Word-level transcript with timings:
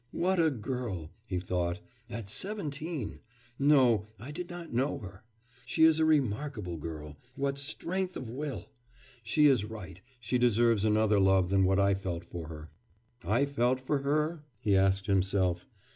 'What 0.09 0.39
a 0.39 0.49
girl!' 0.49 1.11
he 1.27 1.37
thought, 1.37 1.79
'at 2.09 2.27
seventeen!... 2.27 3.19
No, 3.59 4.07
I 4.17 4.31
did 4.31 4.49
not 4.49 4.73
know 4.73 4.97
her!... 4.97 5.23
She 5.63 5.83
is 5.83 5.99
a 5.99 6.05
remarkable 6.05 6.77
girl. 6.77 7.17
What 7.35 7.59
strength 7.59 8.17
of 8.17 8.27
will!... 8.27 8.71
She 9.21 9.45
is 9.45 9.63
right; 9.63 10.01
she 10.19 10.39
deserves 10.39 10.85
another 10.85 11.19
love 11.19 11.51
than 11.51 11.65
what 11.65 11.77
I 11.79 11.93
felt 11.93 12.25
for 12.25 12.47
her. 12.47 12.71
I 13.23 13.45
felt 13.45 13.79
for 13.79 13.99
her?' 13.99 14.43
he 14.59 14.75
asked 14.75 15.05
himself. 15.05 15.67